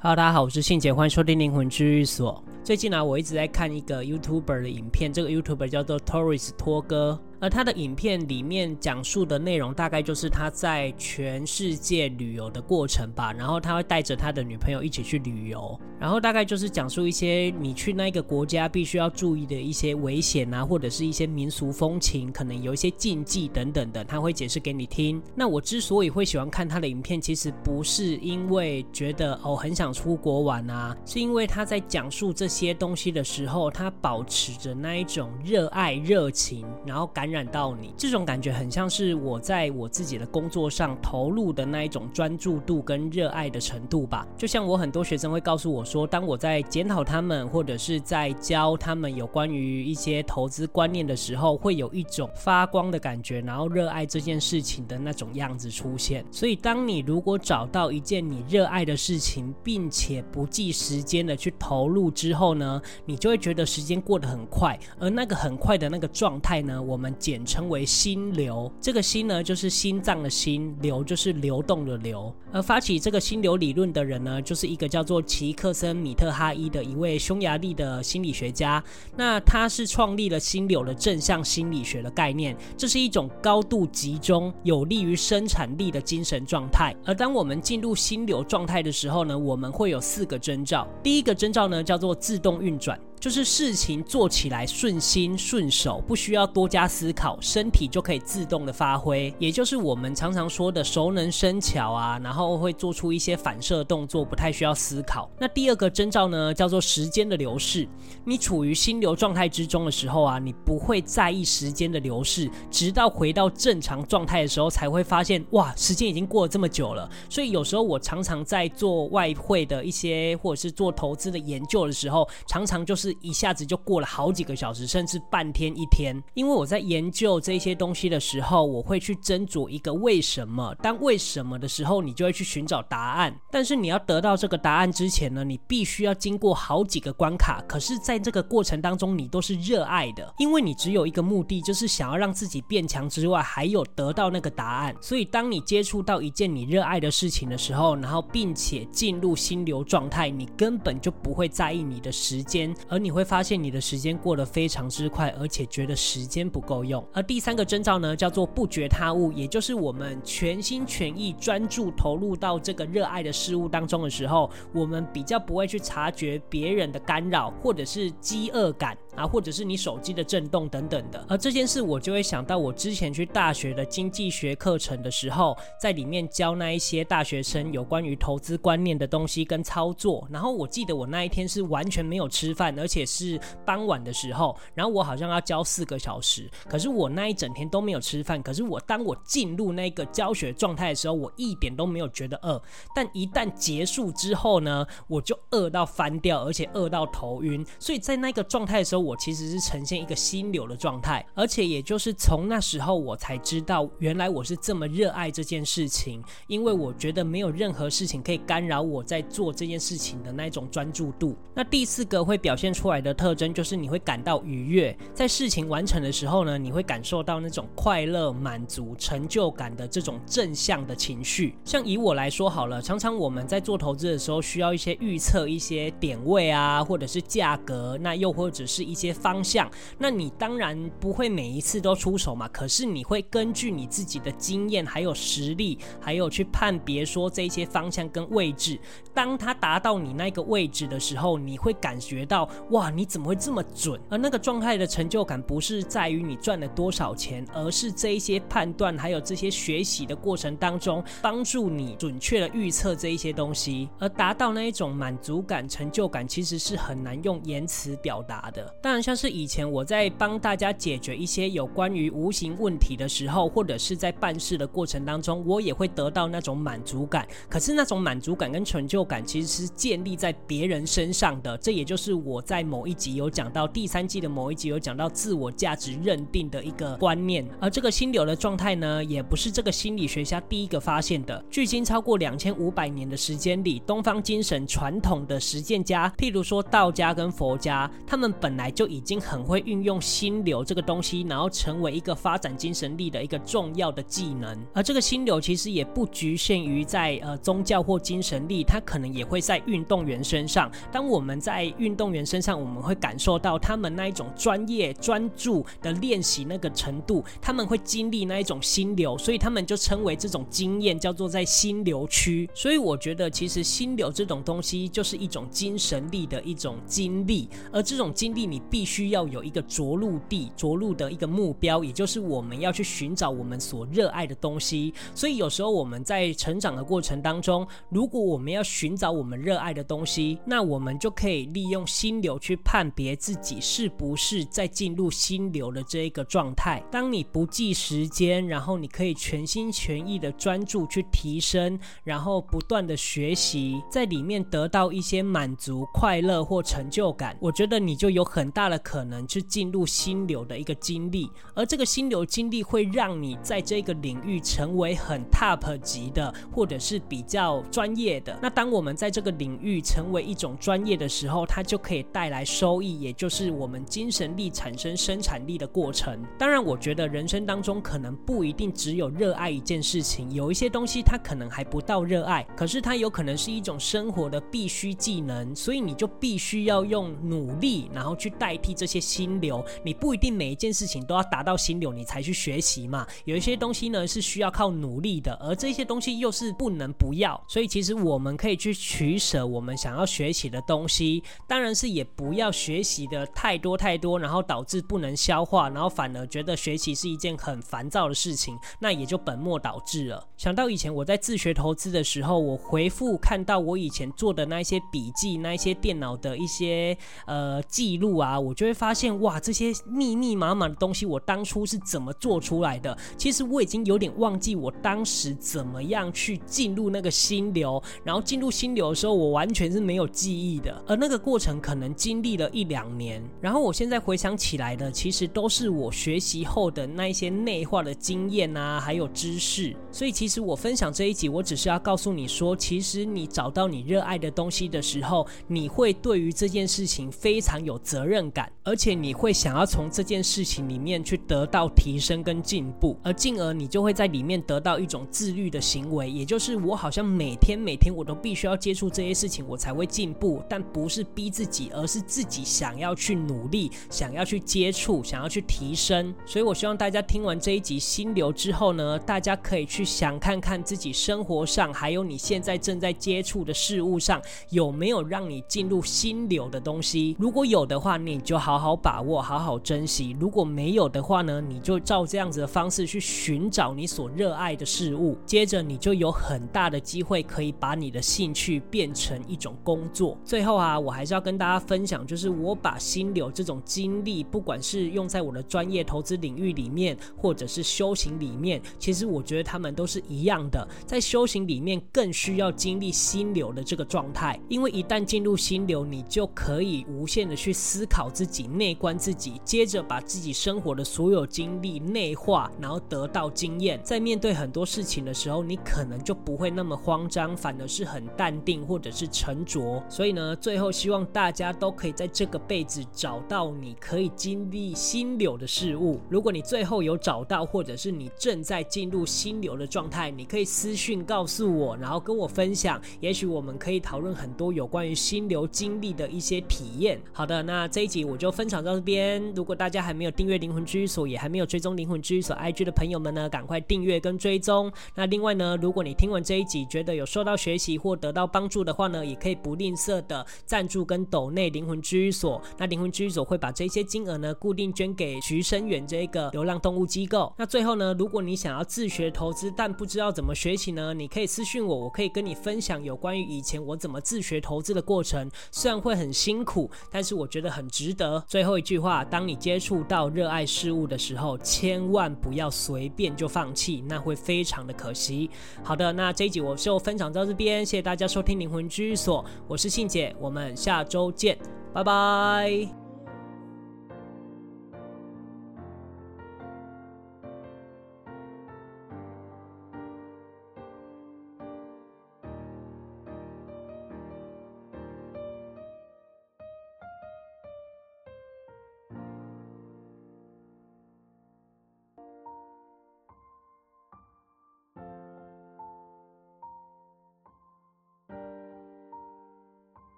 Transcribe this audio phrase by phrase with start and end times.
[0.00, 2.40] Hello，大家好，我是信姐，欢迎收听灵魂治愈所。
[2.62, 7.18] 最近呢、我一直在看一个 YouTuber 的影片，这个 YouTuber 叫做 Torres 托哥。
[7.40, 13.32] 而他的影片里面讲述的内容，大概就是他在全世界旅游的过程吧。
[13.32, 25.22] 然后他会带着他的女朋友一起去旅游，然后大概就是讲述一些你去那个国家必须要注意的一些危险啊，或者是一些民俗风情，可能有一些禁忌等等的，他会解释给你听。
[25.36, 37.27] 那我之所以会喜欢看他的影片，其实不是因为觉得哦很想出国玩啊，是因为他在讲述这些东西的时候，他保持着那一种热爱热情，然后感。
[37.28, 44.26] 感染到你，这种感觉很像是我在我自己的工作上投入的那一种专注度跟热爱的程度吧。
[44.34, 56.24] 就像我很多学生会告诉我说，当我在检讨他们或者是在教他们有关于一些投资观念的时候，会有一种发光的感觉，然后热爱这件事情的那种样子出现。
[56.30, 67.14] 所以，当你如果找到一件你热爱的事情，并且不计时间的去投入之后呢，你就会觉得时间过得很快，而那个很快的那个状态呢，我们。
[67.18, 72.32] 简称为心流，这个心呢就是心脏的心，流就是流动的流。
[72.52, 78.82] 而发起这个心流理论的人呢，就是一个叫做奇克森米特哈伊的一位匈牙利的心理学家。
[79.16, 86.94] 那他是创立了心流的正向心理学的概念，这是一种高度集中、有利于生产力的精神状态。
[87.04, 90.86] 而当我们进入心流状态的时候呢，我们会有四个征兆。
[91.02, 92.98] 第一个征兆呢叫做自动运转。
[93.20, 105.28] 就是事情做起来顺心顺手，不需要多加思考，身体就可以自动的发挥，也就是我们常常说的熟能生巧啊，然后会做出一些反射动作，不太需要思考。
[105.38, 107.88] 那第二个征兆呢，叫做时间的流逝。
[108.24, 117.10] 你处于心流状态之中的时候啊，你不会在意时间的流逝，直到回到正常状态的时候，才会发现哇，时间已经过了这么久了。
[117.28, 123.07] 所以有时候我常常在做外汇的一些或者是做投资的研究的时候，常常就是。
[123.20, 126.16] 一下子就过了好几个小时，甚至半天一天。
[126.34, 130.74] 因为我在研究这些东西的时候，我会去斟酌一个为什么。
[130.82, 133.38] 当为什么的时候，你就会去寻找答案。
[133.50, 137.62] 但是你要得到这个答案之前呢，你必须要经过好几个关卡。
[137.68, 144.94] 可是，在这个过程当中，你都是热爱的，因为你只有一个目的，就是想要让自己变强之外，还有得到那个答案。
[145.00, 157.04] 所以，当你接触到一件你热爱的事情的时候，然后并且进入心流状态，你根本就不会在意你的时间，你会发现你的时间过得非常之快，而且觉得时间不够用。
[157.12, 168.96] 而第三个征兆呢，叫做不觉他物，也就是我们全心全意专注投入到这个热爱的事物当中的时候，我们比较不会去察觉别人的干扰，或者是饥饿感。
[169.18, 180.26] 啊，或者是你手机的震动等等的，而这件事我就会想到我之前去大学的经济学课程的时候，在里面教那一些大学生有关于投资观念的东西跟操作。
[180.30, 188.40] 然后我记得我那一天是完全没有吃饭，而且是傍晚的时候，然后我好像要教四个小时，可是我那一整天都没有吃饭。
[188.42, 192.62] 可是我当我进入那个教学状态的时候，我一点都没有觉得饿。
[192.94, 197.64] 但一旦结束之后呢，我就饿到翻掉，而且饿到头晕。
[197.78, 211.34] 所以在那个状态的时候，我其实是呈现一个心流的状态，而且也就是从那时候我才知道，原来我是这么热爱这件事情，因为我觉得没有任何事情可以干扰我在做这件事情的那种专注度。
[211.54, 221.54] 那第四个会表现出来的特征就是你会感到愉悦，在事情完成的时候呢，你会感受到那种快乐、满足、成就感的这种正向的情绪。
[221.64, 232.48] 像以我来说好了，常常我们在做投资的时候需要一些预测一些点位啊，或者是价格，那又或者是一些方向，那你当然不会每一次都出手嘛。
[232.48, 238.78] 可是你会根据你自己的经验，还有实力，还有去判别说这些方向跟位置。
[239.14, 244.00] 当它达到你那个位置的时候，你会感觉到哇，你怎么会这么准？
[244.08, 258.74] 而那个状态的成就感，不是在于你赚了多少钱，而是这一些判断还有这些学习的过程当中，帮助你准确的预测这一些东西，而达到那一种满足感、成就感，其实是很难用言辞表达的。
[258.88, 267.28] 当然，像是以前我在帮大家解决一些有关于无形问题的时候，或者是在办事的过程当中，我也会得到那种满足感。
[267.50, 271.54] 可是那种满足感跟成就感其实是建立在别人身上的。
[271.58, 277.46] 这也就是我在某一集有讲到，第三季的某一集有讲到自我价值认定的一个观念。
[277.60, 281.44] 而这个心流的状态呢，也不是这个心理学家第一个发现的。
[281.50, 288.67] 距今超过两千五百年的时间里，东方精神传统的实践家，譬如说道家跟佛家，他们本来。
[288.70, 294.56] 就已经很会运用心流这个东西，然后成为一个发展精神力的一个重要的技能。
[294.74, 300.70] 而这个心流其实也不局限于在呃宗教或精神力，它可能也会在运动员身上。
[300.90, 312.48] 当我们在运动员身上，我们会感受到他们那一种专业专注的练习那个程度，他们会经历那一种心流，所以他们就称为这种经验叫做在心流区。
[312.54, 324.92] 所以我觉得其实心流这种东西就是一种精神力的一种经历，而这种经历你必须要有一个着陆地、着陆的一个目标，也就是我们要去寻找我们所热爱的东西。
[325.14, 336.82] 所以有时候我们在成长的过程当中，如果我们要寻找我们热爱的东西，那我们就可以利用心流去判别自己是不是在进入心流的这一个状态。
[336.90, 351.30] 当你不计时间，然后你可以全心全意的专注去提升，然后不断的学习，在里面得到一些满足、快乐或成就感，我觉得你就有很大的可能去进入心流的一个经历。
[351.54, 358.38] 而这个心流经历会让你在这个领域成为很 top 级的，或者是比较专业的。
[358.42, 366.22] 那当我们在这个领域成为一种专业的时候，它就可以带来收益，也就是我们精神力产生生产力的过程。
[366.38, 379.64] 当然，我觉得人生当中可能不一定只有热爱一件事情，有一些东西它可能还不到热爱，可是它有可能是一种生活的必须技能，所以你就必须要用努力，然后去代替这些心流。
[379.82, 383.06] 你不一定每一件事情都要达到心流，你才去学习嘛。
[383.24, 387.42] 有一些东西呢是需要靠努力的，而这些东西又是不能不要。
[387.48, 400.26] 所以其实我们可以去取舍我们想要学习的东西，当然是也不要学习的太多太多，然后导致不能消化，然后反而觉得学习是一件很烦躁的事情，那也就本末倒置了。
[400.36, 406.96] 想到以前我在自学投资的时候，我回复看到我以前做的那一些笔记，那一些电脑的一些
[407.26, 412.96] 呃记录啊，啊我就会发现哇，这些密密麻麻的东西，我当初是怎么做出来的？
[413.16, 429.76] 其实我已经有点忘记我当时怎么样去进入那个心流，然后进入心流的时候，我完全是没有记忆的，而那个过程可能经历了一两年，然后我现在回想起来的，其实都是我学习后的那一些内化的经验啊，还有知识。
[429.92, 456.14] 所以其实我分享这一集，我只是要告诉你说，其实你找到你热爱的东西的时候，你会对于这件事情非常有责任感，而且你会想要从这件事情里面去得到提升跟进步，而进而你就会在里面得到一种自律的行为，也就是我好像每天每天我都必须要接触这些事情，我才会进步，但不是逼自己，而是自己想要去努力，想要去接触，想要去提升。
[456.24, 467.16] 所以我希望大家听完这一集心流之后呢，大家可以去想看看自己生活上，还有你现在正在接触的事物上，有没有让你进入心流的东西。
[467.18, 475.16] 如果有的话，你就好好把握，好好珍惜；如果没有的话呢，你就照这样子的方式去寻找你所热爱的事物。
[475.26, 480.16] 接着，你就有很大的机会可以把你的兴趣变成一种工作。
[480.24, 490.66] 最后啊，我还是要跟大家分享，就是我把心流这种经历，不管是用在我的专业投资领域里面，或者是修行里面，其实我觉得他们都是一样的。
[490.86, 503.80] 在修行里面，更需要经历心流的这个状态，因为一旦进入心流，你就可以无限的去思考自己、内观自己，接着把自己生活的所有经历内化，然后得到经验。
[503.82, 509.82] 在面对很多事情的时候，你可能就不会那么慌张，反而是很淡定或者是沉着。
[509.88, 515.98] 所以呢，最后希望大家都可以在这个辈子找到你可以经历心流的事物。
[516.10, 522.78] 如果你最后有找到，或者是你正在进入心流的状态，你可以私讯告诉我，然后跟我分享。
[523.00, 527.00] 也许我们可以讨论很多有关于心流经历的一些体验。
[527.12, 529.22] 好的，那这一集我就分享到这边。
[529.36, 534.68] 如果大家还没有订阅灵魂居所，也还没有追踪灵魂居所 IG 的朋友们呢，赶快订阅跟追踪。
[534.96, 542.42] 那另外呢，如果你听完这一集觉得有受到学习或得到帮助的话呢，也可以不吝啬的赞助跟抖内灵魂居所。
[542.56, 547.32] 那灵魂居所会把这些金额呢固定捐给徐生远这个流浪动物机构。
[547.38, 555.30] 那最后呢，如果你想要自学投资，但不知道怎么学习呢，你可以私讯我，我可以跟你分享有关于以前我怎么自学投资的过程。
[555.52, 558.22] 虽然会很辛苦，但是我觉得很值得。
[558.26, 565.30] 最后一句话，当你接触到热爱事物的时候，千万不要随便就放弃，那会非常的可惜。
[565.62, 571.38] 好的，那这一集我就分享到这边，谢谢大家收听灵魂居所，我是信姐，我们下周见，
[571.72, 572.77] 拜拜。